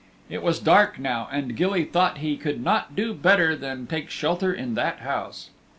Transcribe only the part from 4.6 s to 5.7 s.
that house.